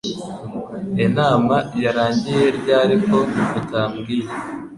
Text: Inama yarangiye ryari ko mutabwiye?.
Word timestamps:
Inama 1.05 1.55
yarangiye 1.83 2.43
ryari 2.57 2.95
ko 3.07 3.17
mutabwiye?. 3.51 4.27